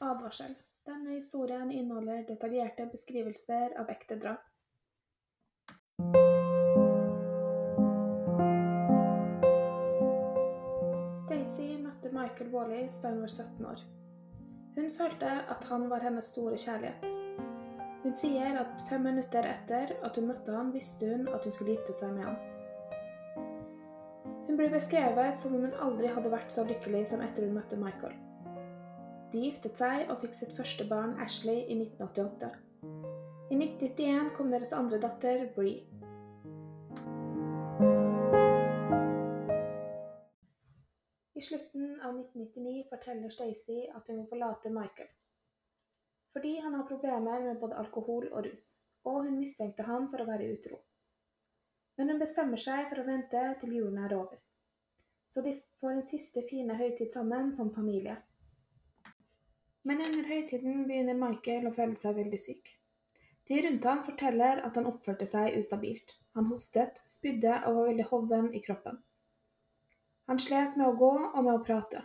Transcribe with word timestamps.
Advarsel. 0.00 0.54
Denne 0.86 1.10
historien 1.10 1.72
inneholder 1.72 2.22
detaljerte 2.28 2.86
beskrivelser 2.88 3.74
av 3.80 3.90
ekte 3.92 4.16
drap. 4.16 4.46
Stacey 11.20 11.76
møtte 11.82 12.12
Michael 12.14 12.48
Wallis 12.54 12.96
da 13.02 13.12
hun 13.12 13.20
var 13.26 13.34
17 13.34 13.66
år. 13.72 13.82
Hun 14.78 14.88
følte 14.96 15.34
at 15.52 15.68
han 15.68 15.84
var 15.92 16.06
hennes 16.08 16.32
store 16.32 16.56
kjærlighet. 16.56 17.12
Hun 18.00 18.16
sier 18.16 18.56
at 18.62 18.80
fem 18.88 19.04
minutter 19.04 19.44
etter 19.44 19.92
at 20.00 20.16
hun 20.16 20.30
møtte 20.30 20.56
han, 20.56 20.72
visste 20.72 21.12
hun 21.12 21.28
at 21.28 21.44
hun 21.44 21.52
skulle 21.52 21.76
gifte 21.76 21.92
seg 22.00 22.16
med 22.16 22.24
han. 22.24 22.40
Hun 24.48 24.56
blir 24.56 24.72
beskrevet 24.72 25.36
som 25.38 25.60
om 25.60 25.68
hun 25.68 25.78
aldri 25.84 26.08
hadde 26.08 26.32
vært 26.32 26.56
så 26.56 26.64
lykkelig 26.64 27.04
som 27.12 27.20
etter 27.20 27.44
hun 27.44 27.58
møtte 27.60 27.76
Michael. 27.76 28.16
De 29.30 29.38
giftet 29.38 29.78
seg 29.78 30.08
og 30.10 30.24
fikk 30.24 30.32
sitt 30.34 30.56
første 30.56 30.82
barn, 30.90 31.12
Ashley, 31.22 31.60
i 31.70 31.76
1988. 31.78 32.48
I 33.50 33.56
1991 33.58 34.30
kom 34.34 34.48
deres 34.50 34.72
andre 34.74 34.98
datter, 34.98 35.44
Bree. 35.54 35.84
I 41.38 41.42
slutten 41.46 41.92
av 42.02 42.16
1999 42.18 42.88
forteller 42.90 43.30
Stacey 43.30 43.84
at 43.86 44.10
hun 44.10 44.18
vil 44.18 44.26
forlate 44.32 44.72
Michael. 44.74 45.12
Fordi 46.34 46.56
han 46.64 46.74
har 46.74 46.88
problemer 46.88 47.44
med 47.44 47.60
både 47.62 47.78
alkohol 47.78 48.26
og 48.32 48.48
rus, 48.48 48.64
og 49.06 49.28
hun 49.28 49.38
mistenkte 49.38 49.86
han 49.86 50.10
for 50.10 50.22
å 50.22 50.26
være 50.26 50.50
utro. 50.56 50.80
Men 51.98 52.10
hun 52.10 52.20
bestemmer 52.20 52.58
seg 52.58 52.90
for 52.90 52.98
å 52.98 53.06
vente 53.06 53.44
til 53.62 53.78
julen 53.78 54.02
er 54.02 54.16
over, 54.18 54.42
så 55.30 55.46
de 55.46 55.54
får 55.78 55.94
en 55.94 56.06
siste 56.10 56.42
fine 56.50 56.74
høytid 56.74 57.14
sammen 57.14 57.54
som 57.54 57.70
familie. 57.78 58.18
Men 59.90 60.04
under 60.06 60.26
høytiden 60.30 60.84
begynner 60.86 61.16
Michael 61.18 61.64
å 61.66 61.72
føle 61.74 61.96
seg 61.98 62.14
veldig 62.14 62.38
syk. 62.38 62.68
De 63.50 63.56
rundt 63.64 63.88
han 63.90 64.04
forteller 64.06 64.60
at 64.62 64.76
han 64.78 64.86
oppførte 64.86 65.26
seg 65.26 65.56
ustabilt. 65.58 66.12
Han 66.38 66.46
hostet, 66.46 67.00
spydde 67.10 67.56
og 67.66 67.74
var 67.74 67.88
veldig 67.88 68.06
hoven 68.12 68.46
i 68.54 68.62
kroppen. 68.62 69.00
Han 70.30 70.38
slet 70.38 70.78
med 70.78 70.86
å 70.86 70.94
gå 70.94 71.10
og 71.18 71.40
med 71.42 71.50
å 71.56 71.64
prate. 71.66 72.04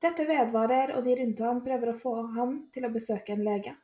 Dette 0.00 0.24
vedvarer, 0.24 0.96
og 0.96 1.04
de 1.04 1.20
rundt 1.20 1.44
han 1.44 1.60
prøver 1.68 1.92
å 1.92 1.98
få 2.06 2.16
han 2.32 2.58
til 2.72 2.88
å 2.88 2.94
besøke 2.96 3.36
en 3.36 3.44
lege. 3.44 3.76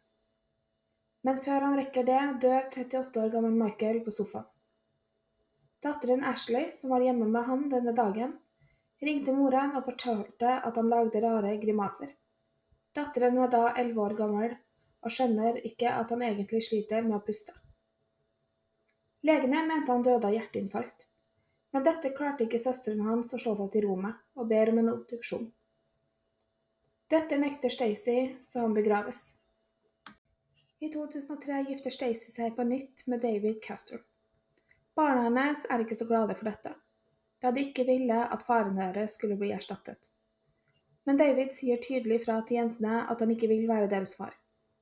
Men 1.29 1.37
før 1.37 1.69
han 1.69 1.77
rekker 1.77 2.09
det, 2.09 2.21
dør 2.41 2.71
38 2.73 3.27
år 3.27 3.33
gammel 3.37 3.57
Michael 3.61 4.01
på 4.01 4.17
sofaen. 4.17 4.49
Datteren 5.85 6.25
Ashley, 6.25 6.71
som 6.73 6.97
var 6.97 7.05
hjemme 7.05 7.29
med 7.29 7.51
han 7.53 7.69
denne 7.69 7.93
dagen, 7.93 8.39
ringte 9.05 9.37
moren 9.37 9.77
og 9.77 9.91
fortalte 9.91 10.57
at 10.57 10.81
han 10.81 10.89
lagde 10.89 11.21
rare 11.21 11.59
grimaser. 11.61 12.17
Datteren 12.97 13.37
er 13.45 13.51
da 13.53 13.67
11 13.75 14.01
år 14.01 14.15
gammel 14.17 14.57
og 15.05 15.13
skjønner 15.13 15.59
ikke 15.69 15.91
at 15.93 16.13
han 16.15 16.23
egentlig 16.25 16.63
sliter 16.65 17.05
med 17.05 17.19
å 17.19 17.25
puste. 17.27 17.53
Legene 19.27 19.61
mente 19.67 19.93
han 19.93 20.05
døde 20.07 20.29
av 20.29 20.35
hjerteinfarkt, 20.35 21.07
men 21.75 21.85
dette 21.85 22.15
klarte 22.17 22.47
ikke 22.47 22.61
søsteren 22.63 23.05
hans 23.05 23.35
å 23.37 23.41
slå 23.43 23.53
seg 23.59 23.69
til 23.75 23.85
ro 23.85 23.99
med, 24.01 24.15
og 24.39 24.49
ber 24.49 24.73
om 24.73 24.81
en 24.81 24.93
obduksjon. 24.95 25.49
Dette 27.13 27.39
nekter 27.39 27.71
Stacey, 27.71 28.33
så 28.43 28.65
han 28.65 28.75
begraves. 28.75 29.37
I 30.81 30.89
2003 30.93 31.63
gifter 31.69 31.95
Stacey 31.95 32.33
seg 32.33 32.57
på 32.57 32.65
nytt 32.67 33.07
med 33.11 33.23
David 33.23 33.61
Castor. 33.67 34.01
Barna 34.97 35.29
hennes 35.29 35.67
er 35.69 35.85
ikke 35.85 35.99
så 35.99 36.09
glade 36.09 36.35
for 36.39 36.49
dette, 36.49 36.73
da 37.45 37.53
de 37.53 37.69
ikke 37.69 37.85
ville 37.89 38.25
at 38.25 38.47
faren 38.47 38.79
deres 38.81 39.21
skulle 39.21 39.37
bli 39.41 39.53
erstattet. 39.53 40.16
Men 41.07 41.17
David 41.17 41.53
sier 41.55 41.79
tydelig 41.79 42.25
fra 42.25 42.41
til 42.43 42.59
jentene 42.59 43.05
at 43.07 43.21
han 43.23 43.31
ikke 43.31 43.49
vil 43.51 43.69
være 43.71 43.91
deres 43.91 44.17
far. 44.19 44.35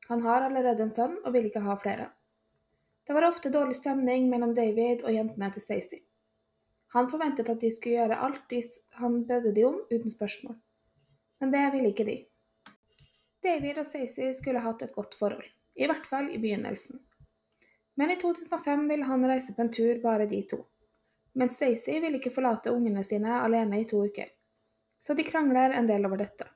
Han 0.09 0.23
har 0.25 0.47
allerede 0.47 0.85
en 0.85 0.93
sønn 0.93 1.19
og 1.21 1.33
vil 1.37 1.49
ikke 1.49 1.63
ha 1.65 1.77
flere. 1.81 2.09
Det 3.05 3.13
var 3.13 3.27
ofte 3.29 3.53
dårlig 3.53 3.77
stemning 3.77 4.31
mellom 4.31 4.55
David 4.57 5.05
og 5.05 5.13
jentene 5.13 5.51
til 5.53 5.65
Stacey. 5.65 6.01
Han 6.97 7.11
forventet 7.11 7.51
at 7.53 7.61
de 7.61 7.71
skulle 7.75 7.99
gjøre 7.99 8.21
alt 8.25 8.55
han 9.01 9.25
bedde 9.29 9.53
de 9.55 9.65
om, 9.65 9.81
uten 9.91 10.09
spørsmål. 10.09 10.57
Men 11.41 11.53
det 11.53 11.65
ville 11.73 11.91
ikke 11.93 12.07
de. 12.09 12.19
David 13.45 13.79
og 13.79 13.87
Stacey 13.87 14.33
skulle 14.33 14.63
hatt 14.65 14.83
et 14.83 14.95
godt 14.95 15.15
forhold, 15.19 15.45
i 15.77 15.87
hvert 15.87 16.07
fall 16.07 16.31
i 16.33 16.39
begynnelsen. 16.39 17.01
Men 17.97 18.11
i 18.11 18.17
2005 18.17 18.89
ville 18.89 19.05
han 19.05 19.27
reise 19.29 19.53
på 19.55 19.63
en 19.63 19.73
tur, 19.73 20.01
bare 20.03 20.27
de 20.31 20.41
to. 20.51 20.63
Men 21.35 21.51
Stacey 21.51 22.01
ville 22.01 22.17
ikke 22.17 22.33
forlate 22.33 22.73
ungene 22.73 23.05
sine 23.05 23.43
alene 23.43 23.83
i 23.83 23.85
to 23.91 24.01
uker 24.07 24.31
så 25.05 25.15
de 25.15 25.25
krangler 25.29 25.77
en 25.77 25.87
del 25.87 26.07
over 26.09 26.23
dette. 26.23 26.47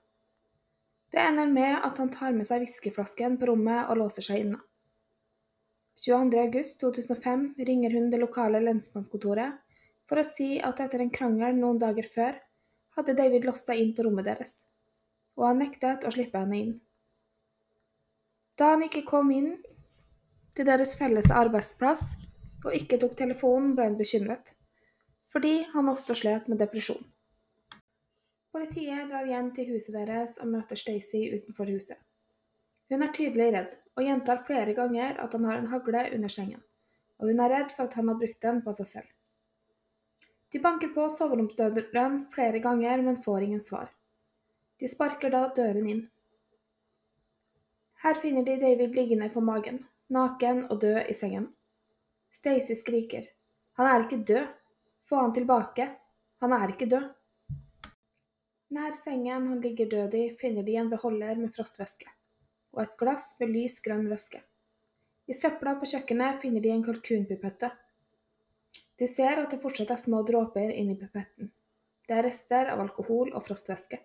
Det 1.13 1.21
ender 1.21 1.51
med 1.53 1.85
at 1.85 1.99
han 2.01 2.11
tar 2.13 2.33
med 2.33 2.49
seg 2.49 2.63
whiskyflasken 2.65 3.37
på 3.41 3.51
rommet 3.51 3.91
og 3.91 4.01
låser 4.01 4.25
seg 4.25 4.45
inne. 4.45 4.61
22.8.2005 5.99 7.47
ringer 7.69 7.97
hun 7.97 8.09
det 8.13 8.21
lokale 8.23 8.61
lensmannskontoret 8.63 9.57
for 10.09 10.21
å 10.21 10.25
si 10.25 10.57
at 10.65 10.81
etter 10.81 11.03
en 11.03 11.13
krangel 11.13 11.59
noen 11.59 11.81
dager 11.83 12.07
før 12.07 12.39
hadde 12.97 13.17
David 13.19 13.45
låst 13.49 13.69
seg 13.69 13.83
inn 13.83 13.91
på 13.97 14.07
rommet 14.07 14.29
deres, 14.31 14.55
og 15.37 15.49
han 15.51 15.61
nektet 15.65 16.07
å 16.07 16.15
slippe 16.15 16.41
henne 16.41 16.61
inn. 16.63 16.73
Da 18.59 18.73
han 18.73 18.87
ikke 18.87 19.05
kom 19.11 19.29
inn 19.35 19.53
til 20.57 20.67
deres 20.71 20.97
felles 20.99 21.29
arbeidsplass 21.35 22.09
og 22.65 22.73
ikke 22.75 22.99
tok 23.03 23.15
telefonen, 23.19 23.75
ble 23.77 23.91
hun 23.91 24.01
bekymret, 24.01 24.55
fordi 25.29 25.61
han 25.75 25.93
også 25.93 26.17
slet 26.23 26.49
med 26.51 26.63
depresjon. 26.63 27.05
Politiet 28.59 29.07
drar 29.07 29.23
hjem 29.23 29.53
til 29.55 29.69
huset 29.71 29.95
deres 29.95 30.33
og 30.43 30.49
møter 30.51 30.75
Stacey 30.75 31.29
utenfor 31.31 31.69
huset. 31.71 31.95
Hun 32.91 33.05
er 33.07 33.13
tydelig 33.15 33.53
redd, 33.55 33.75
og 33.95 34.03
gjentar 34.03 34.41
flere 34.49 34.73
ganger 34.75 35.21
at 35.23 35.35
han 35.37 35.45
har 35.47 35.61
en 35.61 35.69
hagle 35.71 36.01
under 36.17 36.33
sengen, 36.35 36.65
og 37.23 37.31
hun 37.31 37.39
er 37.45 37.53
redd 37.53 37.69
for 37.77 37.87
at 37.87 37.93
han 37.95 38.09
har 38.11 38.17
brukt 38.19 38.41
den 38.43 38.57
på 38.65 38.73
seg 38.75 38.89
selv. 38.91 39.13
De 40.51 40.59
banker 40.65 40.91
på 40.97 41.05
soveromsdøren 41.15 42.17
flere 42.33 42.59
ganger, 42.65 43.05
men 43.07 43.21
får 43.23 43.47
ingen 43.47 43.63
svar. 43.63 43.93
De 44.83 44.91
sparker 44.91 45.31
da 45.31 45.45
døren 45.55 45.87
inn. 45.93 46.01
Her 48.03 48.19
finner 48.19 48.43
de 48.49 48.57
David 48.65 48.99
liggende 48.99 49.29
på 49.37 49.45
magen, 49.53 49.85
naken 50.11 50.65
og 50.67 50.81
død 50.83 51.05
i 51.07 51.15
sengen. 51.15 51.47
Stacey 52.35 52.75
skriker. 52.83 53.31
Han 53.79 53.87
er 53.93 54.09
ikke 54.09 54.21
død. 54.33 54.51
Få 55.07 55.23
han 55.23 55.37
tilbake. 55.39 55.93
Han 56.43 56.59
er 56.59 56.75
ikke 56.75 56.91
død. 56.91 57.07
Nær 58.75 58.93
sengen 58.93 59.49
han 59.49 59.61
ligger 59.65 59.89
død 59.89 60.15
i, 60.15 60.25
finner 60.37 60.63
de 60.63 60.77
en 60.77 60.91
beholder 60.93 61.41
med 61.41 61.53
frostvæske 61.55 62.11
og 62.77 62.83
et 62.83 62.97
glass 63.01 63.33
med 63.41 63.55
lys 63.55 63.79
grønn 63.85 64.09
væske. 64.11 64.41
I 65.29 65.35
søpla 65.37 65.75
på 65.81 65.89
kjøkkenet 65.89 66.43
finner 66.43 66.63
de 66.65 66.71
en 66.73 66.85
kalkunpipette. 66.85 67.71
De 69.01 69.09
ser 69.09 69.41
at 69.41 69.51
det 69.51 69.61
fortsatt 69.63 69.91
er 69.95 70.01
små 70.01 70.21
dråper 70.27 70.71
inni 70.75 70.95
pipetten. 71.01 71.51
Det 72.09 72.17
er 72.17 72.25
rester 72.29 72.71
av 72.73 72.81
alkohol 72.85 73.33
og 73.33 73.45
frostvæske. 73.49 73.99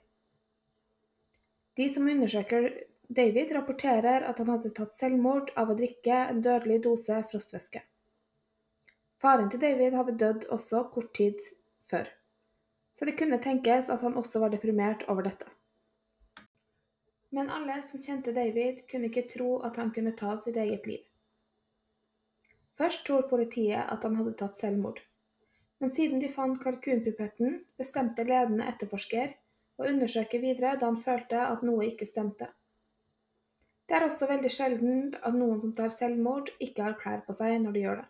De 1.77 1.87
som 1.89 2.09
undersøker 2.09 2.69
David, 3.13 3.51
rapporterer 3.53 4.23
at 4.25 4.39
han 4.39 4.49
hadde 4.49 4.71
tatt 4.73 4.95
selvmord 4.95 5.51
av 5.59 5.69
å 5.69 5.77
drikke 5.77 6.17
en 6.31 6.41
dødelig 6.41 6.79
dose 6.87 7.19
frostvæske. 7.29 7.83
Faren 9.21 9.51
til 9.51 9.61
David 9.61 9.95
hadde 9.99 10.17
dødd 10.19 10.47
også 10.55 10.85
kort 10.93 11.11
tid 11.15 11.43
før 11.89 12.09
så 12.93 13.05
det 13.05 13.17
kunne 13.19 13.41
tenkes 13.41 13.89
at 13.89 14.01
han 14.05 14.17
også 14.19 14.39
var 14.43 14.53
deprimert 14.53 15.05
over 15.09 15.25
dette. 15.25 15.49
Men 17.33 17.49
alle 17.49 17.79
som 17.81 18.01
kjente 18.01 18.33
David, 18.33 18.83
kunne 18.91 19.09
ikke 19.09 19.25
tro 19.29 19.55
at 19.65 19.79
han 19.81 19.89
kunne 19.93 20.13
ta 20.17 20.35
sitt 20.37 20.57
eget 20.61 20.85
liv. 20.87 21.01
Først 22.77 23.05
tror 23.07 23.25
politiet 23.29 23.81
at 23.81 24.05
han 24.05 24.15
hadde 24.17 24.35
tatt 24.37 24.57
selvmord, 24.57 24.99
men 25.81 25.91
siden 25.93 26.21
de 26.21 26.29
fant 26.29 26.61
kalkunpupetten, 26.61 27.63
bestemte 27.77 28.25
ledende 28.25 28.67
etterforsker 28.69 29.33
å 29.81 29.87
undersøke 29.89 30.41
videre 30.41 30.75
da 30.77 30.89
han 30.89 30.99
følte 31.01 31.41
at 31.43 31.65
noe 31.65 31.85
ikke 31.89 32.07
stemte. 32.09 32.49
Det 33.89 33.97
er 33.97 34.05
også 34.05 34.29
veldig 34.29 34.51
sjelden 34.53 34.99
at 35.19 35.35
noen 35.35 35.59
som 35.61 35.73
tar 35.75 35.91
selvmord, 35.93 36.53
ikke 36.63 36.85
har 36.85 36.99
klær 37.01 37.25
på 37.25 37.35
seg 37.35 37.57
når 37.61 37.75
de 37.75 37.83
gjør 37.83 38.01
det. 38.01 38.07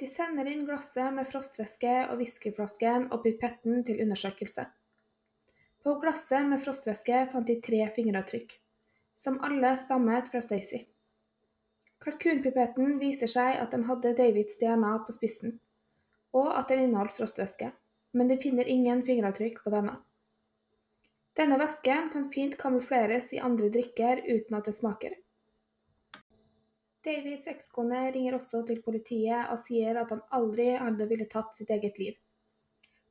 De 0.00 0.06
sender 0.08 0.48
inn 0.48 0.62
glasset 0.64 1.12
med 1.12 1.28
frostvæske 1.28 1.90
og 2.08 2.20
whiskyflasken 2.22 3.10
og 3.12 3.20
pipetten 3.24 3.82
til 3.84 3.98
undersøkelse. 4.00 4.64
På 5.84 5.98
glasset 6.00 6.46
med 6.48 6.62
frostvæske 6.64 7.26
fant 7.32 7.50
de 7.50 7.58
tre 7.66 7.82
fingeravtrykk, 7.96 8.54
som 9.12 9.36
alle 9.44 9.74
stammet 9.76 10.32
fra 10.32 10.40
Stacey. 10.40 10.86
Kalkunpipetten 12.00 12.96
viser 13.02 13.28
seg 13.28 13.60
at 13.60 13.76
den 13.76 13.84
hadde 13.90 14.14
Davids 14.16 14.56
DNA 14.62 14.96
på 15.04 15.12
spissen, 15.12 15.58
og 16.32 16.48
at 16.56 16.72
den 16.72 16.86
inneholdt 16.86 17.18
frostvæske, 17.18 17.68
men 18.16 18.32
de 18.32 18.40
finner 18.40 18.64
ingen 18.72 19.04
fingeravtrykk 19.04 19.60
på 19.64 19.72
denne. 19.74 19.98
Denne 21.36 21.60
væsken 21.60 22.08
kan 22.12 22.30
fint 22.32 22.56
kamufleres 22.58 23.34
i 23.36 23.44
andre 23.44 23.68
drikker 23.68 24.24
uten 24.24 24.56
at 24.56 24.64
det 24.64 24.74
smaker. 24.80 25.12
Davids 27.04 27.48
ekskone 27.48 28.10
ringer 28.12 28.34
også 28.36 28.60
til 28.68 28.82
politiet 28.84 29.48
og 29.52 29.60
sier 29.62 29.96
at 29.96 30.10
han 30.12 30.20
aldri 30.36 30.72
hadde 30.76 31.06
ville 31.08 31.28
tatt 31.30 31.56
sitt 31.56 31.70
eget 31.72 31.96
liv. 32.00 32.18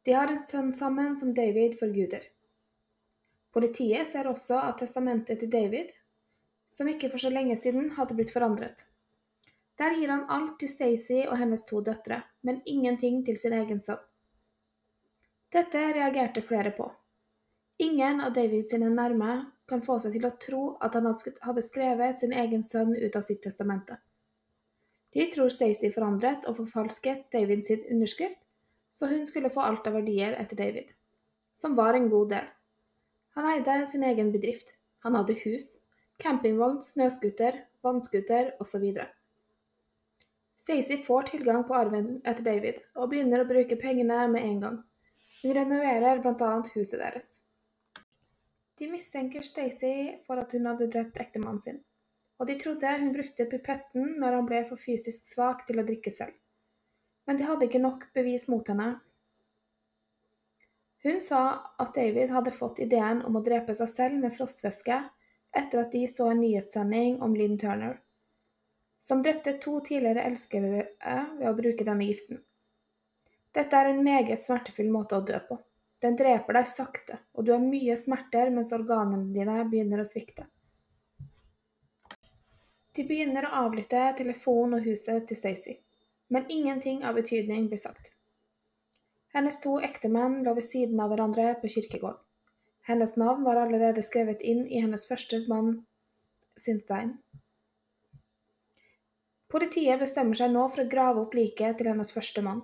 De 0.05 0.13
har 0.13 0.29
en 0.29 0.41
sønn 0.41 0.69
sammen 0.73 1.15
som 1.17 1.33
David 1.33 1.77
forguder. 1.79 2.27
Politiet 3.53 4.07
ser 4.07 4.29
også 4.29 4.59
at 4.61 4.77
testamentet 4.81 5.41
til 5.41 5.49
David, 5.49 5.89
som 6.69 6.87
ikke 6.87 7.09
for 7.09 7.21
så 7.21 7.31
lenge 7.33 7.57
siden 7.57 7.89
hadde 7.97 8.15
blitt 8.17 8.33
forandret. 8.33 8.85
Der 9.79 9.95
gir 9.97 10.11
han 10.11 10.27
alt 10.29 10.59
til 10.61 10.69
Stacey 10.69 11.25
og 11.25 11.37
hennes 11.39 11.65
to 11.65 11.81
døtre, 11.81 12.21
men 12.43 12.61
ingenting 12.65 13.23
til 13.25 13.39
sin 13.41 13.55
egen 13.57 13.81
sønn. 13.81 14.01
Dette 15.49 15.81
reagerte 15.95 16.43
flere 16.45 16.71
på. 16.77 16.91
Ingen 17.81 18.21
av 18.21 18.35
Davids 18.35 18.75
nærme 18.77 19.33
kan 19.69 19.83
få 19.85 19.99
seg 20.01 20.15
til 20.17 20.27
å 20.27 20.35
tro 20.41 20.61
at 20.83 20.95
han 20.97 21.07
hadde 21.09 21.63
skrevet 21.65 22.21
sin 22.21 22.33
egen 22.33 22.63
sønn 22.65 22.95
ut 22.95 23.15
av 23.15 23.25
sitt 23.25 23.41
testamente. 23.45 23.99
De 25.13 25.25
tror 25.33 25.49
Stacey 25.53 25.89
forandret 25.93 26.45
og 26.49 26.59
forfalsket 26.59 27.29
David 27.33 27.63
sin 27.65 27.85
underskrift, 27.89 28.37
så 28.91 29.09
hun 29.09 29.25
skulle 29.29 29.51
få 29.53 29.63
alt 29.65 29.87
av 29.89 29.97
verdier 29.97 30.35
etter 30.37 30.57
David, 30.57 30.91
som 31.53 31.77
var 31.77 31.97
en 31.97 32.09
god 32.09 32.33
del. 32.33 32.49
Han 33.37 33.47
eide 33.53 33.85
sin 33.87 34.03
egen 34.03 34.31
bedrift. 34.33 34.75
Han 35.05 35.15
hadde 35.15 35.37
hus, 35.45 35.79
campingvogn, 36.19 36.81
snøscooter, 36.83 37.61
vannscooter 37.85 38.53
osv. 38.59 38.85
Stacey 40.59 40.97
får 41.05 41.29
tilgang 41.31 41.63
på 41.63 41.77
arven 41.77 42.17
etter 42.27 42.43
David, 42.43 42.81
og 42.99 43.13
begynner 43.13 43.45
å 43.45 43.49
bruke 43.49 43.79
pengene 43.79 44.25
med 44.27 44.45
en 44.45 44.59
gang. 44.65 44.79
Hun 45.39 45.55
renoverer 45.55 46.19
bl.a. 46.19 46.49
huset 46.75 46.99
deres. 46.99 47.29
De 48.79 48.87
mistenker 48.87 49.43
Stacy 49.43 50.15
for 50.23 50.39
at 50.39 50.53
hun 50.55 50.69
hadde 50.69 50.87
drept 50.87 51.19
ektemannen 51.19 51.59
sin, 51.61 51.81
og 52.39 52.47
de 52.47 52.55
trodde 52.61 52.93
hun 53.01 53.11
brukte 53.11 53.47
pipetten 53.51 54.13
når 54.21 54.37
han 54.37 54.47
ble 54.47 54.61
for 54.69 54.79
fysisk 54.79 55.27
svak 55.33 55.65
til 55.67 55.81
å 55.81 55.85
drikke 55.87 56.13
selv. 56.15 56.37
Men 57.27 57.37
de 57.37 57.47
hadde 57.49 57.67
ikke 57.67 57.83
nok 57.83 58.07
bevis 58.15 58.47
mot 58.47 58.71
henne. 58.71 58.93
Hun 61.03 61.19
sa 61.23 61.41
at 61.79 61.93
David 61.95 62.31
hadde 62.31 62.55
fått 62.55 62.79
ideen 62.83 63.19
om 63.27 63.35
å 63.35 63.43
drepe 63.43 63.75
seg 63.75 63.91
selv 63.91 64.23
med 64.23 64.35
frostvæske 64.35 65.03
etter 65.59 65.83
at 65.83 65.91
de 65.91 66.05
så 66.07 66.31
en 66.31 66.39
nyhetssending 66.39 67.19
om 67.25 67.35
Lynn 67.35 67.59
Turner, 67.59 67.99
som 68.99 69.23
drepte 69.23 69.57
to 69.59 69.79
tidligere 69.83 70.23
elskere 70.31 70.85
ved 71.35 71.47
å 71.51 71.55
bruke 71.57 71.87
denne 71.87 72.07
giften. 72.07 72.39
Dette 73.55 73.75
er 73.75 73.91
en 73.91 74.03
meget 74.05 74.43
smertefull 74.43 74.91
måte 74.93 75.19
å 75.19 75.25
dø 75.25 75.39
på. 75.47 75.59
Den 75.99 76.15
dreper 76.15 76.55
deg 76.55 76.67
sakte, 76.71 77.17
og 77.35 77.45
du 77.45 77.51
har 77.51 77.63
mye 77.63 77.97
smerter 77.99 78.53
mens 78.55 78.71
organene 78.75 79.33
dine 79.35 79.57
begynner 79.67 79.99
å 79.99 80.07
svikte. 80.07 80.45
De 82.95 83.03
begynner 83.07 83.45
å 83.45 83.65
avlytte 83.65 84.05
telefonen 84.17 84.79
og 84.79 84.87
huset 84.87 85.27
til 85.27 85.37
Stacey, 85.37 85.75
men 86.31 86.47
ingenting 86.51 87.03
av 87.03 87.19
betydning 87.19 87.67
blir 87.67 87.81
sagt. 87.81 88.13
Hennes 89.35 89.59
to 89.61 89.75
ektemenn 89.85 90.39
lå 90.45 90.55
ved 90.57 90.65
siden 90.65 90.99
av 91.03 91.11
hverandre 91.11 91.51
på 91.61 91.69
kirkegården. 91.75 92.23
Hennes 92.89 93.17
navn 93.21 93.43
var 93.45 93.59
allerede 93.61 94.01
skrevet 94.01 94.41
inn 94.41 94.63
i 94.65 94.79
hennes 94.81 95.03
første 95.05 95.43
mann 95.51 95.83
sin. 96.57 96.79
Politiet 99.49 100.01
bestemmer 100.01 100.39
seg 100.39 100.55
nå 100.55 100.63
for 100.71 100.83
å 100.83 100.89
grave 100.89 101.21
opp 101.21 101.35
liket 101.37 101.77
til 101.77 101.91
hennes 101.91 102.13
første 102.15 102.41
mann, 102.45 102.63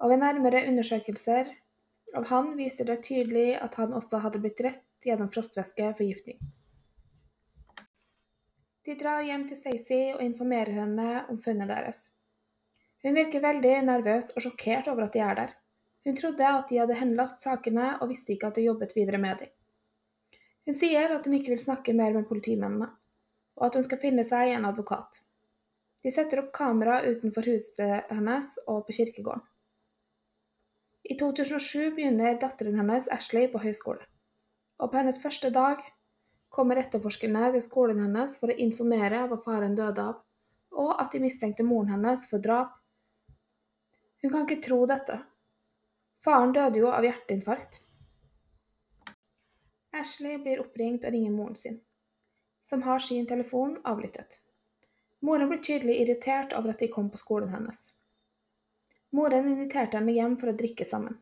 og 0.00 0.10
ved 0.10 0.22
nærmere 0.22 0.64
undersøkelser 0.70 1.52
av 2.16 2.28
han 2.30 2.52
viser 2.56 2.88
det 2.88 3.02
tydelig 3.06 3.54
at 3.60 3.74
han 3.80 3.94
også 3.96 4.22
hadde 4.24 4.40
blitt 4.42 4.60
rett 4.64 5.06
gjennom 5.06 5.30
frostvæskeforgiftning. 5.32 6.38
De 8.84 8.94
drar 9.00 9.22
hjem 9.24 9.46
til 9.48 9.56
Stacey 9.56 10.12
og 10.12 10.22
informerer 10.22 10.76
henne 10.76 11.24
om 11.32 11.40
funnet 11.40 11.70
deres. 11.70 12.10
Hun 13.04 13.16
virker 13.16 13.40
veldig 13.44 13.74
nervøs 13.84 14.30
og 14.34 14.44
sjokkert 14.44 14.88
over 14.92 15.06
at 15.06 15.16
de 15.16 15.22
er 15.24 15.38
der. 15.38 15.54
Hun 16.04 16.16
trodde 16.16 16.48
at 16.48 16.68
de 16.68 16.80
hadde 16.80 16.96
henlagt 16.98 17.40
sakene, 17.40 17.94
og 18.00 18.10
visste 18.10 18.34
ikke 18.34 18.50
at 18.50 18.58
de 18.58 18.66
jobbet 18.66 18.92
videre 18.96 19.20
med 19.20 19.40
dem. 19.40 19.52
Hun 20.64 20.76
sier 20.76 21.12
at 21.16 21.24
hun 21.24 21.36
ikke 21.38 21.54
vil 21.54 21.64
snakke 21.64 21.96
mer 21.96 22.12
med 22.16 22.28
politimennene, 22.28 22.90
og 23.56 23.66
at 23.66 23.78
hun 23.78 23.86
skal 23.86 24.00
finne 24.00 24.24
seg 24.24 24.52
en 24.52 24.68
advokat. 24.68 25.22
De 26.04 26.12
setter 26.12 26.42
opp 26.42 26.52
kamera 26.52 27.00
utenfor 27.04 27.48
huset 27.48 28.12
hennes 28.12 28.52
og 28.68 28.84
på 28.84 28.96
kirkegården. 28.98 29.44
I 31.04 31.16
2007 31.20 31.94
begynner 31.96 32.38
datteren 32.40 32.78
hennes 32.80 33.10
Ashley 33.12 33.50
på 33.52 33.60
høyskole, 33.60 34.06
og 34.80 34.90
på 34.90 35.00
hennes 35.00 35.20
første 35.22 35.50
dag 35.52 35.82
kommer 36.54 36.80
etterforskerne 36.80 37.50
til 37.52 37.64
skolen 37.64 38.00
hennes 38.06 38.38
for 38.40 38.52
å 38.52 38.58
informere 38.66 39.26
hva 39.28 39.38
faren 39.44 39.76
døde 39.76 40.08
av, 40.12 40.22
og 40.72 40.96
at 41.00 41.12
de 41.12 41.20
mistenkte 41.22 41.66
moren 41.66 41.92
hennes 41.96 42.24
for 42.30 42.42
drap. 42.42 42.72
Hun 44.22 44.32
kan 44.32 44.48
ikke 44.48 44.64
tro 44.64 44.80
dette, 44.88 45.20
Faren 46.24 46.54
døde 46.56 46.80
jo 46.80 46.88
av 46.88 47.04
hjerteinfarkt. 47.04 47.82
Ashley 49.94 50.38
blir 50.40 50.62
oppringt 50.62 51.04
og 51.04 51.12
ringer 51.12 51.34
moren 51.34 51.58
sin, 51.58 51.76
som 52.64 52.82
har 52.86 53.02
sin 53.04 53.26
telefon 53.28 53.76
avlyttet. 53.84 54.38
Moren 55.20 55.50
blir 55.52 55.60
tydelig 55.66 55.98
irritert 56.00 56.56
over 56.56 56.72
at 56.72 56.80
de 56.80 56.88
kom 56.94 57.10
på 57.12 57.20
skolen 57.20 57.52
hennes. 57.52 57.82
Moren 59.14 59.46
inviterte 59.46 60.00
henne 60.00 60.12
hjem 60.16 60.34
for 60.40 60.50
å 60.50 60.56
drikke 60.58 60.84
sammen. 60.88 61.20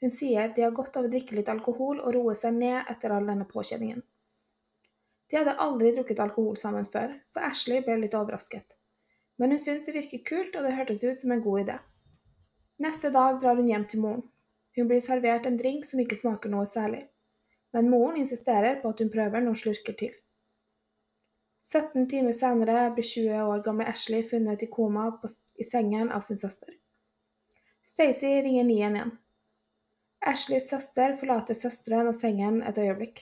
Hun 0.00 0.12
sier 0.12 0.52
de 0.56 0.62
har 0.64 0.72
godt 0.76 0.96
av 0.96 1.04
å 1.04 1.10
drikke 1.12 1.36
litt 1.36 1.50
alkohol 1.52 1.98
og 2.00 2.14
roe 2.16 2.34
seg 2.38 2.56
ned 2.56 2.88
etter 2.88 3.12
all 3.12 3.26
denne 3.28 3.44
påkjenningen. 3.48 4.00
De 5.28 5.36
hadde 5.36 5.56
aldri 5.60 5.90
drukket 5.92 6.22
alkohol 6.24 6.56
sammen 6.56 6.86
før, 6.88 7.18
så 7.28 7.42
Ashley 7.44 7.82
ble 7.84 7.98
litt 8.00 8.16
overrasket. 8.16 8.76
Men 9.36 9.52
hun 9.52 9.60
syntes 9.60 9.84
det 9.88 9.96
virket 9.96 10.24
kult, 10.28 10.56
og 10.56 10.64
det 10.64 10.76
hørtes 10.76 11.02
ut 11.04 11.20
som 11.20 11.34
en 11.34 11.42
god 11.44 11.64
idé. 11.64 11.76
Neste 12.84 13.10
dag 13.12 13.40
drar 13.42 13.58
hun 13.60 13.68
hjem 13.68 13.84
til 13.90 14.02
moren. 14.04 14.22
Hun 14.76 14.88
blir 14.90 15.02
servert 15.04 15.44
en 15.46 15.58
drink 15.58 15.84
som 15.86 16.00
ikke 16.00 16.18
smaker 16.18 16.52
noe 16.52 16.64
særlig, 16.66 17.02
men 17.76 17.90
moren 17.90 18.16
insisterer 18.22 18.80
på 18.80 18.92
at 18.94 19.02
hun 19.02 19.12
prøver 19.12 19.44
noen 19.44 19.58
slurker 19.58 19.96
til. 19.98 20.14
17 21.64 22.08
timer 22.08 22.34
senere 22.36 22.88
blir 22.96 23.06
20 23.06 23.44
år 23.50 23.62
gamle 23.66 23.86
Ashley 23.88 24.24
funnet 24.28 24.64
i 24.64 24.70
koma 24.72 25.10
i 25.56 25.64
sengen 25.64 26.10
av 26.12 26.24
sin 26.26 26.40
søster. 26.40 26.72
Stacy 27.84 28.26
ringer 28.26 28.64
911. 28.64 29.10
Ashleys 30.26 30.70
søster 30.70 31.16
forlater 31.20 31.54
søsteren 31.54 32.06
og 32.08 32.14
sengen 32.16 32.62
et 32.64 32.78
øyeblikk, 32.80 33.18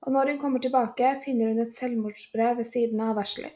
og 0.00 0.12
når 0.12 0.30
hun 0.30 0.38
kommer 0.40 0.58
tilbake, 0.58 1.10
finner 1.24 1.50
hun 1.50 1.60
et 1.60 1.74
selvmordsbrev 1.74 2.56
ved 2.56 2.64
siden 2.64 3.00
av 3.04 3.20
Ashley. 3.20 3.50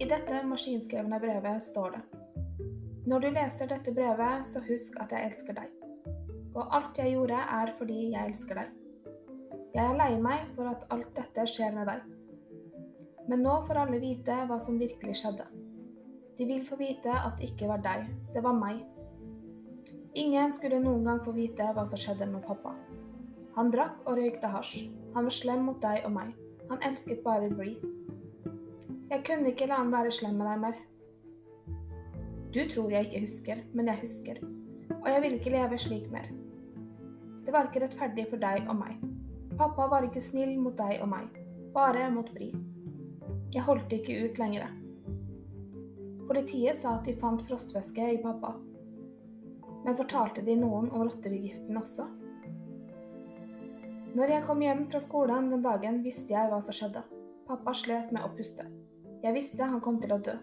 I 0.00 0.08
dette 0.08 0.40
maskinskrevne 0.48 1.20
brevet 1.20 1.68
står 1.68 1.98
det 1.98 2.02
Når 3.06 3.26
du 3.26 3.28
leser 3.28 3.68
dette 3.76 3.92
brevet, 3.92 4.48
så 4.48 4.64
husk 4.70 4.96
at 5.04 5.12
jeg 5.12 5.28
elsker 5.28 5.60
deg. 5.60 5.68
Og 6.54 6.64
alt 6.72 6.96
jeg 6.98 7.12
gjorde, 7.12 7.44
er 7.60 7.76
fordi 7.76 8.00
jeg 8.16 8.32
elsker 8.32 8.62
deg. 8.62 8.72
Jeg 9.74 9.84
er 9.84 9.96
lei 10.00 10.12
meg 10.16 10.48
for 10.56 10.72
at 10.72 10.88
alt 10.88 11.12
dette 11.12 11.50
skjer 11.52 11.76
med 11.76 11.92
deg. 11.92 12.13
Men 13.28 13.44
nå 13.44 13.54
får 13.66 13.80
alle 13.84 14.00
vite 14.02 14.36
hva 14.48 14.58
som 14.60 14.80
virkelig 14.80 15.16
skjedde. 15.22 15.46
De 16.38 16.46
vil 16.48 16.64
få 16.66 16.76
vite 16.76 17.12
at 17.14 17.38
det 17.38 17.52
ikke 17.52 17.68
var 17.70 17.82
deg, 17.84 18.08
det 18.34 18.42
var 18.44 18.56
meg. 18.58 18.82
Ingen 20.14 20.52
skulle 20.54 20.82
noen 20.82 21.06
gang 21.06 21.20
få 21.24 21.34
vite 21.34 21.66
hva 21.74 21.86
som 21.90 21.98
skjedde 21.98 22.26
med 22.30 22.44
pappa. 22.46 22.74
Han 23.54 23.70
drakk 23.70 24.02
og 24.04 24.18
røykte 24.18 24.50
hasj. 24.50 24.88
Han 25.14 25.28
var 25.28 25.34
slem 25.34 25.62
mot 25.68 25.78
deg 25.82 26.02
og 26.06 26.12
meg. 26.14 26.34
Han 26.70 26.82
elsket 26.82 27.22
bare 27.22 27.50
Bree. 27.50 27.78
Jeg 29.10 29.22
kunne 29.26 29.52
ikke 29.52 29.68
la 29.70 29.78
han 29.78 29.92
være 29.94 30.10
slem 30.14 30.40
med 30.40 30.48
deg 30.50 30.62
mer. 30.64 30.80
Du 32.54 32.60
tror 32.70 32.90
jeg 32.90 33.06
ikke 33.06 33.24
husker, 33.26 33.62
men 33.74 33.90
jeg 33.90 34.02
husker. 34.02 34.40
Og 35.00 35.08
jeg 35.10 35.22
vil 35.22 35.38
ikke 35.38 35.54
leve 35.54 35.78
slik 35.78 36.10
mer. 36.10 36.28
Det 37.46 37.52
var 37.54 37.68
ikke 37.68 37.84
rettferdig 37.84 38.26
for 38.30 38.42
deg 38.42 38.66
og 38.70 38.78
meg. 38.78 39.02
Pappa 39.58 39.86
var 39.90 40.06
ikke 40.06 40.22
snill 40.22 40.56
mot 40.58 40.74
deg 40.78 41.02
og 41.02 41.10
meg, 41.10 41.34
bare 41.74 42.08
mot 42.10 42.30
Bri. 42.34 42.50
Jeg 43.54 43.62
holdt 43.62 43.92
ikke 43.94 44.16
ut 44.26 44.38
lenger. 44.40 44.66
Politiet 46.26 46.74
sa 46.74 46.96
at 46.96 47.06
de 47.06 47.12
fant 47.14 47.42
frostvæske 47.46 48.06
i 48.16 48.18
pappa. 48.18 48.50
Men 49.84 49.94
fortalte 49.94 50.42
de 50.42 50.56
noen 50.58 50.88
om 50.90 51.04
rottevegiften 51.04 51.78
også? 51.78 52.08
Når 54.18 54.32
jeg 54.32 54.44
kom 54.46 54.64
hjem 54.64 54.82
fra 54.90 54.98
skolen 55.02 55.52
den 55.52 55.62
dagen, 55.62 56.00
visste 56.02 56.34
jeg 56.34 56.50
hva 56.50 56.58
som 56.66 56.74
skjedde. 56.74 57.04
Pappa 57.46 57.76
slet 57.78 58.10
med 58.14 58.26
å 58.26 58.32
puste. 58.34 58.66
Jeg 59.22 59.36
visste 59.36 59.70
han 59.70 59.82
kom 59.84 60.00
til 60.02 60.16
å 60.16 60.18
dø. 60.18 60.34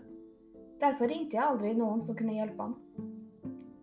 Derfor 0.80 1.12
ringte 1.12 1.36
jeg 1.36 1.44
aldri 1.44 1.74
noen 1.76 2.00
som 2.04 2.16
kunne 2.16 2.38
hjelpe 2.38 2.70
han. 2.70 2.78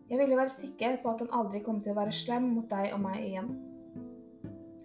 Jeg 0.09 0.23
ville 0.23 0.41
være 0.41 0.55
sikker 0.57 0.99
på 1.03 1.13
at 1.13 1.21
han 1.27 1.35
aldri 1.37 1.61
kom 1.67 1.83
til 1.85 1.93
å 1.93 2.01
være 2.01 2.17
slem 2.17 2.49
mot 2.55 2.69
deg 2.73 2.95
og 2.97 3.05
meg 3.05 3.21
igjen. 3.27 3.53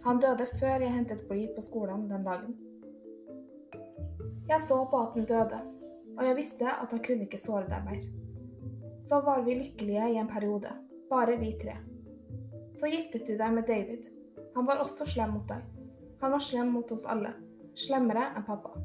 Han 0.03 0.19
døde 0.19 0.51
før 0.59 0.83
jeg 0.83 0.91
hentet 0.97 1.27
bly 1.29 1.45
på 1.55 1.63
skolen 1.63 2.09
den 2.11 2.27
dagen. 2.27 2.59
Jeg 4.49 4.59
så 4.61 4.81
på 4.91 4.99
at 4.99 5.13
han 5.15 5.25
døde, 5.25 5.59
og 6.17 6.25
jeg 6.27 6.35
visste 6.35 6.67
at 6.67 6.91
han 6.91 7.01
kunne 7.03 7.27
ikke 7.27 7.39
såre 7.39 7.67
deg 7.69 7.85
mer. 7.87 8.01
Så 8.99 9.21
var 9.23 9.43
vi 9.45 9.55
lykkelige 9.55 10.09
i 10.13 10.19
en 10.19 10.27
periode, 10.27 10.71
bare 11.09 11.37
vi 11.39 11.53
tre. 11.61 11.77
Så 12.75 12.89
giftet 12.91 13.27
du 13.27 13.37
deg 13.37 13.53
med 13.53 13.67
David. 13.67 14.09
Han 14.55 14.67
var 14.67 14.83
også 14.83 15.07
slem 15.07 15.35
mot 15.37 15.47
deg. 15.47 15.63
Han 16.21 16.35
var 16.35 16.43
slem 16.43 16.73
mot 16.75 16.91
oss 16.91 17.07
alle. 17.09 17.33
Slemmere 17.75 18.29
enn 18.35 18.45
pappa. 18.47 18.75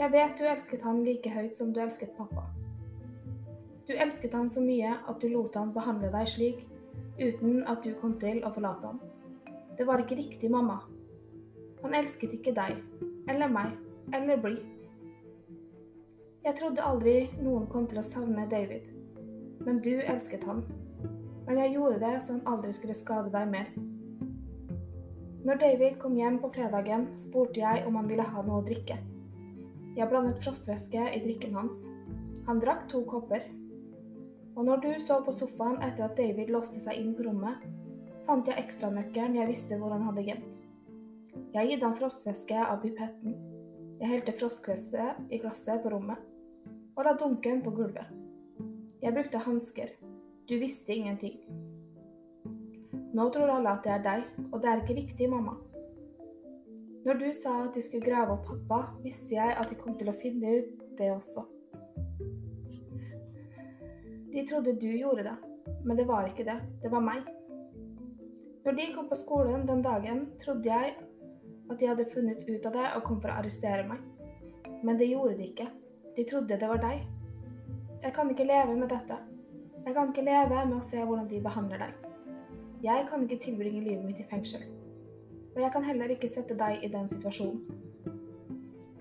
Jeg 0.00 0.12
vet 0.14 0.38
du 0.38 0.46
elsket 0.48 0.86
han 0.86 1.02
like 1.04 1.30
høyt 1.34 1.58
som 1.58 1.74
du 1.74 1.80
elsket 1.82 2.14
pappa. 2.16 2.46
Du 3.86 3.92
elsket 3.92 4.32
han 4.36 4.48
så 4.48 4.62
mye 4.64 4.94
at 4.94 5.20
du 5.20 5.28
lot 5.28 5.58
han 5.58 5.74
behandle 5.74 6.12
deg 6.14 6.28
slik, 6.30 6.64
uten 7.18 7.64
at 7.68 7.82
du 7.84 7.92
kom 7.98 8.14
til 8.22 8.40
å 8.46 8.54
forlate 8.54 8.92
han. 8.94 9.00
Det 9.76 9.86
var 9.88 10.00
ikke 10.00 10.18
riktig, 10.20 10.50
mamma. 10.52 10.78
Han 11.82 11.96
elsket 11.96 12.36
ikke 12.36 12.54
deg, 12.56 12.78
eller 13.28 13.52
meg, 13.52 13.74
eller 14.12 14.36
Bli. 14.36 14.58
Jeg 16.44 16.56
trodde 16.56 16.82
aldri 16.82 17.14
noen 17.42 17.66
kom 17.70 17.86
til 17.88 18.00
å 18.00 18.06
savne 18.06 18.46
David, 18.50 18.88
men 19.66 19.80
du 19.84 19.92
elsket 20.00 20.46
han. 20.48 20.64
Men 21.46 21.60
jeg 21.60 21.74
gjorde 21.74 22.00
det 22.00 22.14
så 22.24 22.36
han 22.38 22.48
aldri 22.48 22.72
skulle 22.72 22.96
skade 22.96 23.32
deg 23.34 23.50
mer. 23.50 23.68
Når 25.44 25.60
David 25.60 25.98
kom 26.00 26.16
hjem 26.16 26.38
på 26.40 26.50
fredagen, 26.54 27.10
spurte 27.16 27.62
jeg 27.62 27.84
om 27.88 27.96
han 27.96 28.08
ville 28.08 28.24
ha 28.24 28.44
noe 28.44 28.60
å 28.60 28.66
drikke. 28.66 28.98
Jeg 29.96 30.08
blandet 30.08 30.40
frostvæske 30.42 31.06
i 31.12 31.20
drikken 31.24 31.56
hans. 31.56 31.82
Han 32.48 32.60
drakk 32.62 32.86
to 32.92 33.02
kopper. 33.08 33.44
Og 34.56 34.66
når 34.66 34.82
du 34.84 34.90
så 35.00 35.20
på 35.24 35.34
sofaen 35.34 35.80
etter 35.84 36.06
at 36.06 36.16
David 36.18 36.52
låste 36.52 36.80
seg 36.82 36.98
inn 37.00 37.14
på 37.16 37.28
rommet, 37.28 37.62
fant 38.26 38.48
jeg 38.48 38.60
ekstranøkkelen 38.64 39.38
jeg 39.40 39.50
visste 39.50 39.80
hvor 39.80 39.94
han 39.96 40.04
hadde 40.08 40.26
gjemt. 40.28 40.58
Jeg 41.54 41.72
gitt 41.72 41.86
han 41.86 41.96
frostvæske 41.98 42.66
av 42.66 42.82
pipetten. 42.84 43.49
Jeg 44.00 44.08
helte 44.08 44.32
frostkveste 44.32 45.10
i 45.28 45.38
glasset 45.42 45.82
på 45.84 45.90
rommet 45.92 46.20
og 46.96 47.04
la 47.04 47.12
dunken 47.20 47.58
på 47.60 47.72
gulvet. 47.76 48.08
Jeg 49.02 49.12
brukte 49.12 49.42
hansker. 49.44 49.90
Du 50.48 50.54
visste 50.60 50.94
ingenting. 50.94 51.36
Nå 53.12 53.26
tror 53.34 53.52
alle 53.52 53.74
at 53.76 53.84
det 53.84 53.92
er 53.92 54.06
deg, 54.06 54.24
og 54.48 54.56
det 54.62 54.70
er 54.70 54.80
ikke 54.80 54.96
riktig, 54.96 55.28
mamma. 55.28 55.58
Når 57.04 57.20
du 57.20 57.26
sa 57.36 57.58
at 57.66 57.76
de 57.76 57.82
skulle 57.84 58.08
grave 58.08 58.38
opp 58.38 58.48
pappa, 58.48 58.80
visste 59.04 59.36
jeg 59.36 59.52
at 59.52 59.68
de 59.68 59.76
kom 59.76 59.98
til 60.00 60.08
å 60.08 60.16
finne 60.16 60.56
ut 60.62 60.82
det 60.96 61.12
også. 61.12 61.44
De 64.32 64.46
trodde 64.48 64.78
du 64.80 64.88
gjorde 64.94 65.28
det, 65.28 65.36
men 65.84 66.00
det 66.00 66.08
var 66.08 66.28
ikke 66.28 66.48
det. 66.48 66.56
Det 66.80 66.92
var 66.92 67.04
meg. 67.04 67.28
Når 68.64 68.80
de 68.80 68.90
kom 68.96 69.12
på 69.12 69.20
skolen 69.20 69.68
den 69.68 69.84
dagen, 69.84 70.26
trodde 70.40 70.72
jeg 70.72 70.96
at 71.70 71.78
de 71.78 71.88
hadde 71.88 72.08
funnet 72.10 72.42
ut 72.48 72.66
av 72.66 72.74
det 72.74 72.86
og 72.96 73.04
kom 73.06 73.20
for 73.22 73.32
å 73.32 73.38
arrestere 73.40 73.86
meg. 73.86 74.02
Men 74.82 74.98
det 74.98 75.10
gjorde 75.10 75.36
de 75.38 75.48
ikke. 75.50 75.68
De 76.16 76.26
trodde 76.26 76.58
det 76.58 76.68
var 76.68 76.82
deg. 76.82 77.04
Jeg 78.02 78.14
kan 78.16 78.30
ikke 78.32 78.48
leve 78.48 78.76
med 78.76 78.90
dette. 78.90 79.18
Jeg 79.84 79.94
kan 79.96 80.10
ikke 80.10 80.26
leve 80.26 80.64
med 80.66 80.76
å 80.78 80.84
se 80.84 81.00
hvordan 81.00 81.28
de 81.30 81.40
behandler 81.44 81.84
deg. 81.84 82.08
Jeg 82.84 83.06
kan 83.08 83.24
ikke 83.24 83.42
tilbringe 83.44 83.82
livet 83.84 84.06
mitt 84.06 84.20
i 84.22 84.28
fengsel. 84.28 84.64
Og 85.54 85.60
jeg 85.60 85.72
kan 85.74 85.84
heller 85.84 86.12
ikke 86.12 86.30
sette 86.30 86.56
deg 86.56 86.84
i 86.84 86.90
den 86.92 87.08
situasjonen. 87.12 87.62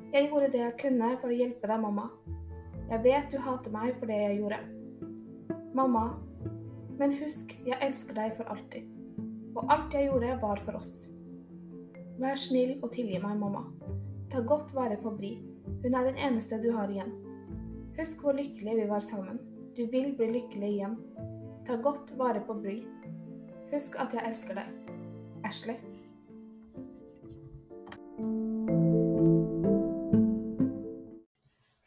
Jeg 0.09 0.29
gjorde 0.29 0.49
det 0.53 0.63
jeg 0.63 0.77
kunne 0.81 1.11
for 1.21 1.29
å 1.29 1.37
hjelpe 1.37 1.69
deg, 1.69 1.81
mamma. 1.83 2.07
Jeg 2.89 3.03
vet 3.05 3.29
du 3.29 3.37
hater 3.45 3.73
meg 3.73 3.93
for 3.99 4.09
det 4.09 4.17
jeg 4.17 4.39
gjorde. 4.39 4.57
Mamma, 5.77 6.05
men 6.99 7.13
husk, 7.21 7.53
jeg 7.65 7.77
elsker 7.85 8.17
deg 8.17 8.33
for 8.35 8.49
alltid. 8.49 8.89
Og 9.53 9.69
alt 9.69 9.93
jeg 9.93 10.09
gjorde, 10.09 10.33
var 10.41 10.61
for 10.65 10.79
oss. 10.79 10.93
Vær 12.19 12.35
snill 12.35 12.73
og 12.83 12.91
tilgi 12.91 13.15
meg, 13.23 13.37
mamma. 13.39 13.61
Ta 14.31 14.41
godt 14.43 14.73
vare 14.75 14.97
på 14.99 15.13
Bri. 15.15 15.37
Hun 15.83 15.93
er 15.95 16.09
den 16.09 16.17
eneste 16.19 16.57
du 16.59 16.67
har 16.75 16.91
igjen. 16.91 17.13
Husk 17.95 18.25
hvor 18.25 18.35
lykkelige 18.35 18.81
vi 18.81 18.87
var 18.89 19.03
sammen. 19.05 19.39
Du 19.77 19.85
vil 19.87 20.11
bli 20.17 20.27
lykkelig 20.33 20.71
igjen. 20.73 20.97
Ta 21.67 21.77
godt 21.79 22.11
vare 22.19 22.41
på 22.43 22.57
Bri. 22.59 22.81
Husk 23.71 23.95
at 24.03 24.17
jeg 24.17 24.27
elsker 24.27 24.59
deg. 24.59 24.75
Ashley. 25.47 25.79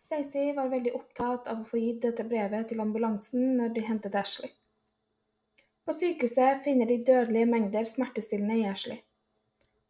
Stacey 0.01 0.57
var 0.57 0.73
veldig 0.73 0.97
opptatt 0.97 1.53
av 1.53 1.61
å 1.61 1.69
få 1.69 1.81
gitt 1.81 2.03
dette 2.09 2.25
brevet 2.25 2.73
til 2.73 2.81
ambulansen 2.81 3.57
når 3.61 3.77
de 3.77 3.85
hentet 3.85 4.17
Ashley. 4.17 4.49
På 5.85 5.93
sykehuset 5.93 6.65
finner 6.65 6.89
de 6.89 7.03
dødelige 7.05 7.49
mengder 7.53 7.85
smertestillende 7.89 8.61
i 8.61 8.69
Ashley, 8.71 9.01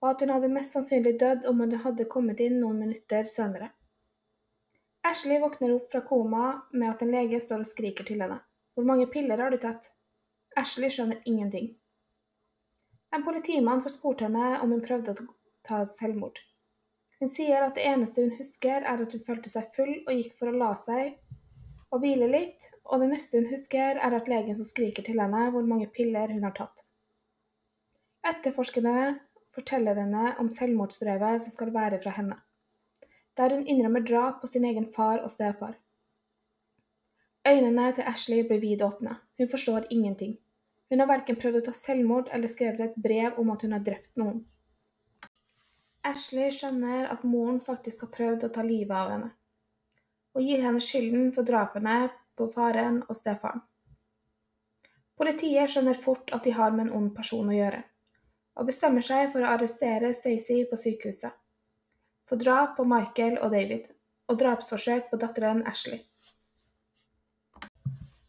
og 0.03 0.09
at 0.11 0.25
hun 0.25 0.33
hadde 0.35 0.51
mest 0.51 0.75
sannsynlig 0.75 1.15
dødd 1.21 1.47
om 1.49 1.63
hun 1.63 1.77
hadde 1.85 2.09
kommet 2.11 2.43
inn 2.43 2.59
noen 2.61 2.81
minutter 2.83 3.27
senere. 3.29 3.71
Ashley 5.07 5.39
våkner 5.43 5.75
opp 5.77 5.89
fra 5.91 6.03
koma 6.07 6.47
med 6.73 6.89
at 6.91 7.03
en 7.03 7.13
lege 7.15 7.41
står 7.43 7.63
og 7.65 7.71
skriker 7.71 8.07
til 8.07 8.23
henne. 8.23 8.39
Hvor 8.75 8.87
mange 8.87 9.07
piller 9.11 9.39
har 9.39 9.51
du 9.51 9.59
tatt? 9.63 9.91
Ashley 10.59 10.91
skjønner 10.91 11.23
ingenting. 11.27 11.73
En 13.15 13.25
politimann 13.27 13.83
får 13.85 13.97
spurt 13.97 14.23
henne 14.25 14.57
om 14.63 14.71
hun 14.73 14.85
prøvde 14.85 15.15
å 15.15 15.27
ta 15.67 15.83
selvmord. 15.89 16.39
Hun 17.21 17.31
sier 17.31 17.63
at 17.63 17.77
det 17.79 17.85
eneste 17.87 18.25
hun 18.25 18.35
husker, 18.39 18.83
er 18.83 19.03
at 19.05 19.13
hun 19.15 19.25
følte 19.27 19.51
seg 19.51 19.69
full 19.75 19.93
og 20.01 20.15
gikk 20.17 20.33
for 20.39 20.51
å 20.51 20.57
la 20.59 20.73
seg 20.79 21.19
og 21.93 22.01
hvile 22.01 22.27
litt, 22.31 22.71
og 22.89 23.03
det 23.03 23.11
neste 23.13 23.43
hun 23.43 23.51
husker, 23.53 23.99
er 24.01 24.17
at 24.17 24.31
legen 24.31 24.57
som 24.57 24.67
skriker 24.67 25.05
til 25.07 25.21
henne 25.21 25.51
hvor 25.53 25.67
mange 25.69 25.91
piller 25.93 26.33
hun 26.33 26.47
har 26.47 26.55
tatt. 26.57 26.87
Etterforskerne 28.27 28.97
forteller 29.55 29.99
henne 30.01 30.35
om 30.41 30.51
selvmordsbrevet 30.53 31.43
som 31.45 31.55
skal 31.55 31.73
være 31.75 32.01
fra 32.03 32.15
henne, 32.17 32.39
der 33.37 33.57
hun 33.57 33.67
innrømmer 33.67 34.05
drap 34.09 34.41
på 34.41 34.51
sin 34.51 34.65
egen 34.65 34.89
far 34.93 35.25
og 35.25 35.31
stefar. 35.31 35.75
Øynene 37.49 37.91
til 37.93 38.07
Ashley 38.07 38.47
blir 38.47 38.61
vidåpne, 38.63 39.17
hun 39.39 39.49
forstår 39.51 39.91
ingenting. 39.91 40.39
Hun 40.91 41.01
har 41.01 41.09
verken 41.09 41.37
prøvd 41.41 41.59
å 41.59 41.65
ta 41.67 41.73
selvmord 41.75 42.31
eller 42.33 42.51
skrevet 42.53 42.81
et 42.85 42.97
brev 43.05 43.39
om 43.41 43.51
at 43.51 43.63
hun 43.65 43.73
har 43.73 43.85
drept 43.85 44.13
noen. 44.21 44.43
Ashley 46.05 46.51
skjønner 46.51 47.07
at 47.11 47.25
moren 47.25 47.61
faktisk 47.63 48.07
har 48.07 48.13
prøvd 48.17 48.47
å 48.47 48.53
ta 48.55 48.65
livet 48.67 48.97
av 48.97 49.13
henne, 49.15 49.31
og 50.35 50.43
gir 50.43 50.65
henne 50.65 50.83
skylden 50.83 51.31
for 51.35 51.47
drapene 51.47 52.11
på 52.39 52.49
faren 52.51 53.03
og 53.09 53.17
stefaren. 53.17 53.63
Politiet 55.19 55.71
skjønner 55.71 55.99
fort 55.99 56.33
at 56.35 56.45
de 56.45 56.55
har 56.57 56.73
med 56.75 56.89
en 56.89 56.97
ond 56.99 57.11
person 57.15 57.49
å 57.49 57.55
gjøre, 57.55 57.83
og 58.59 58.69
bestemmer 58.69 59.05
seg 59.05 59.31
for 59.33 59.45
å 59.45 59.55
arrestere 59.55 60.13
Stacey 60.17 60.67
på 60.69 60.79
sykehuset, 60.81 61.33
for 62.29 62.41
drap 62.41 62.77
på 62.77 62.87
Michael 62.89 63.39
og 63.41 63.53
David, 63.55 63.89
og 64.29 64.39
drapsforsøk 64.41 65.11
på 65.11 65.19
datteren 65.21 65.65
Ashley. 65.69 66.01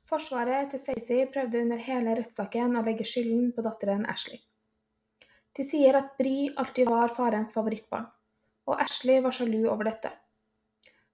Forsvaret 0.10 0.70
til 0.70 0.82
Stacey 0.82 1.28
prøvde 1.32 1.62
under 1.66 1.80
hele 1.82 2.16
rettssaken 2.20 2.76
å 2.78 2.84
legge 2.86 3.06
skylden 3.08 3.52
på 3.56 3.64
datteren 3.66 4.04
Ashley. 4.10 4.42
De 5.54 5.64
sier 5.66 5.96
at 5.98 6.16
Bri 6.18 6.50
alltid 6.58 6.90
var 6.90 7.14
farens 7.14 7.54
favorittbarn, 7.56 8.06
og 8.70 8.82
Ashley 8.82 9.22
var 9.24 9.36
sjalu 9.36 9.64
over 9.70 9.90
dette. 9.90 10.12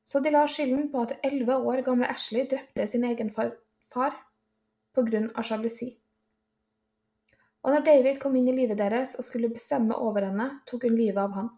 Så 0.04 0.22
de 0.26 0.32
la 0.34 0.46
skylden 0.50 0.88
på 0.92 1.04
at 1.06 1.18
elleve 1.26 1.60
år 1.70 1.84
gamle 1.86 2.08
Ashley 2.10 2.48
drepte 2.50 2.88
sin 2.88 3.06
egen 3.06 3.30
far, 3.36 3.52
far 3.94 4.16
på 4.96 5.04
grunn 5.06 5.28
av 5.36 5.46
sjalusi. 5.46 5.92
Og 7.64 7.74
når 7.74 7.84
David 7.86 8.20
kom 8.24 8.36
inn 8.40 8.48
i 8.48 8.56
livet 8.56 8.80
deres 8.80 9.18
og 9.20 9.28
skulle 9.28 9.52
bestemme 9.52 9.98
over 10.00 10.30
henne, 10.30 10.48
tok 10.70 10.86
hun 10.88 10.96
livet 10.96 11.20
av 11.22 11.36
han. 11.36 11.50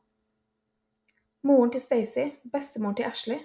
Moren 1.45 1.73
til 1.73 1.81
Stacey, 1.81 2.35
bestemoren 2.53 2.97
til 2.97 3.09
Ashley, 3.09 3.41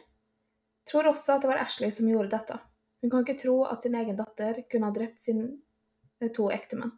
tror 0.89 1.11
også 1.11 1.37
at 1.37 1.45
det 1.45 1.51
var 1.51 1.61
Ashley 1.63 1.93
som 1.93 2.09
gjorde 2.09 2.33
dette. 2.33 2.59
Hun 3.03 3.13
kan 3.13 3.25
ikke 3.25 3.41
tro 3.43 3.57
at 3.69 3.85
sin 3.85 3.97
egen 3.97 4.17
datter 4.17 4.63
kunne 4.71 4.89
ha 4.89 4.95
drept 4.97 5.21
sine 5.21 6.31
to 6.37 6.49
ektemenn. 6.53 6.95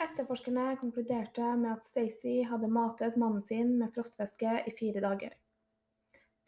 Etterforskerne 0.00 0.76
konkluderte 0.80 1.44
med 1.60 1.74
at 1.74 1.84
Stacey 1.84 2.44
hadde 2.48 2.70
matet 2.72 3.18
mannen 3.20 3.42
sin 3.44 3.74
med 3.78 3.92
frostvæske 3.92 4.62
i 4.66 4.72
fire 4.78 5.02
dager, 5.04 5.34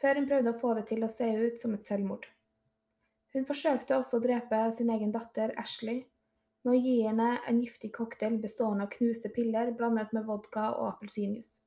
før 0.01 0.21
hun 0.21 0.29
prøvde 0.31 0.55
å 0.55 0.61
få 0.63 0.73
det 0.79 0.87
til 0.89 1.05
å 1.05 1.11
se 1.13 1.29
ut 1.43 1.61
som 1.61 1.75
et 1.77 1.85
selvmord. 1.85 2.25
Hun 3.33 3.47
forsøkte 3.49 3.97
også 3.97 4.19
å 4.19 4.25
drepe 4.25 4.63
sin 4.77 4.93
egen 4.93 5.13
datter 5.15 5.55
Ashley 5.61 6.03
med 6.63 6.75
å 6.75 6.79
gi 6.79 6.97
henne 7.07 7.29
en 7.49 7.61
giftig 7.63 7.93
cocktail 7.97 8.39
bestående 8.43 8.87
av 8.87 8.93
knuste 8.93 9.33
piller 9.35 9.73
blandet 9.77 10.13
med 10.13 10.29
vodka 10.29 10.71
og 10.77 10.89
appelsinjuice. 10.93 11.63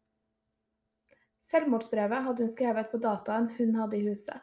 Selvmordsbrevet 1.46 2.26
hadde 2.26 2.46
hun 2.46 2.52
skrevet 2.54 2.92
på 2.92 3.02
dataen 3.02 3.52
hun 3.58 3.76
hadde 3.78 4.00
i 4.00 4.06
huset, 4.08 4.40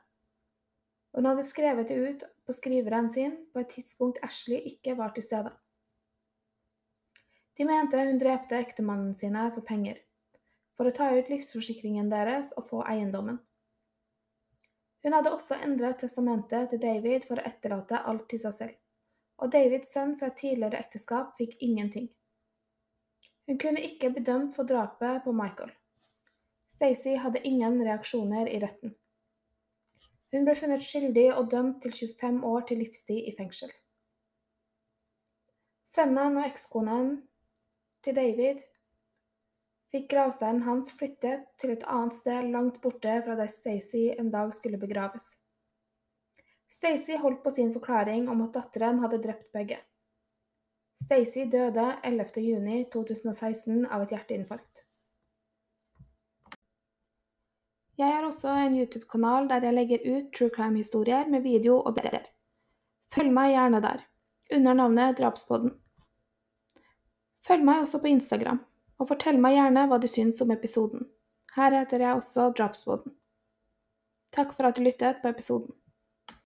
hun 1.12 1.26
hadde 1.28 1.44
skrevet 1.44 1.88
det 1.88 1.94
ut 1.94 2.22
på 2.46 2.52
skriveren 2.56 3.10
sin 3.10 3.34
på 3.52 3.60
et 3.60 3.68
tidspunkt 3.68 4.20
Ashley 4.24 4.62
ikke 4.72 4.96
var 4.96 5.12
til 5.12 5.24
stede. 5.26 5.52
De 7.58 7.66
mente 7.68 8.00
hun 8.00 8.20
drepte 8.20 8.56
ektemannen 8.56 9.12
sine 9.14 9.44
for 9.52 9.64
penger, 9.68 9.98
for 10.72 10.88
å 10.88 10.94
ta 10.96 11.10
ut 11.12 11.28
livsforsikringen 11.28 12.08
deres 12.08 12.54
og 12.56 12.64
få 12.70 12.80
eiendommen. 12.88 13.42
Hun 15.02 15.16
hadde 15.16 15.32
også 15.34 15.58
endret 15.64 15.98
testamentet 15.98 16.70
til 16.70 16.80
David 16.82 17.26
for 17.26 17.40
å 17.40 17.46
etterlate 17.48 18.04
alt 18.06 18.28
til 18.30 18.40
seg 18.42 18.54
selv, 18.54 18.74
og 19.42 19.50
Davids 19.54 19.90
sønn 19.94 20.14
fra 20.18 20.30
tidligere 20.30 20.78
ekteskap 20.78 21.34
fikk 21.38 21.56
ingenting. 21.60 22.08
Hun 23.50 23.58
kunne 23.58 23.82
ikke 23.82 24.12
bli 24.14 24.22
dømt 24.22 24.54
for 24.54 24.68
drapet 24.68 25.24
på 25.24 25.34
Michael. 25.34 25.72
Stacey 26.70 27.18
hadde 27.18 27.42
ingen 27.44 27.80
reaksjoner 27.82 28.48
i 28.48 28.60
retten. 28.62 28.94
Hun 30.32 30.46
ble 30.46 30.54
funnet 30.56 30.84
skyldig 30.86 31.26
og 31.34 31.50
dømt 31.52 31.82
til 31.84 31.92
25 31.92 32.44
år 32.48 32.62
til 32.68 32.78
livstid 32.80 33.26
i 33.28 33.34
fengsel. 33.36 33.72
Sønnen 35.84 36.38
og 36.40 36.46
ekskonen 36.46 37.10
til 38.06 38.16
David 38.16 38.62
fikk 39.92 40.08
gravsteinen 40.10 40.64
hans 40.64 40.92
flyttet 40.96 41.44
til 41.60 41.74
et 41.74 41.84
annet 41.84 42.16
sted 42.16 42.48
langt 42.54 42.80
borte 42.84 43.18
fra 43.24 43.36
der 43.36 43.50
Stacey 43.52 44.12
en 44.16 44.30
dag 44.32 44.52
skulle 44.56 44.80
begraves. 44.80 45.34
Stacey 46.72 47.18
holdt 47.20 47.42
på 47.44 47.50
sin 47.52 47.72
forklaring 47.72 48.30
om 48.32 48.40
at 48.46 48.54
datteren 48.56 49.02
hadde 49.02 49.20
drept 49.20 49.52
begge. 49.52 49.76
Stacey 50.96 51.44
døde 51.52 51.84
11.6.2016 52.04 53.84
av 53.92 54.06
et 54.06 54.16
hjerteinfarkt. 54.16 54.86
Jeg 58.00 58.08
har 58.08 58.24
også 58.24 58.54
en 58.56 58.78
YouTube-kanal 58.78 59.50
der 59.50 59.66
jeg 59.68 59.76
legger 59.76 60.06
ut 60.08 60.32
true 60.32 60.50
crime-historier 60.54 61.28
med 61.28 61.44
video 61.44 61.76
og 61.76 61.94
bilder. 61.98 62.24
Følg 63.12 63.32
meg 63.36 63.52
gjerne 63.52 63.82
der, 63.84 64.00
under 64.56 64.78
navnet 64.78 65.18
Drapspodden. 65.20 65.74
Følg 67.44 67.66
meg 67.68 67.82
også 67.84 68.00
på 68.00 68.08
Instagram, 68.14 68.62
og 69.00 69.08
fortell 69.10 69.40
meg 69.40 69.56
gjerne 69.56 69.86
hva 69.88 69.98
du 70.02 70.08
syns 70.10 70.40
om 70.44 70.52
episoden. 70.54 71.06
Her 71.56 71.76
heter 71.76 72.04
jeg 72.04 72.16
også 72.16 72.50
Drapsboden. 72.56 73.14
Takk 74.32 74.54
for 74.56 74.68
at 74.68 74.78
du 74.78 74.84
lyttet 74.84 75.20
på 75.22 75.28
episoden. 75.28 75.74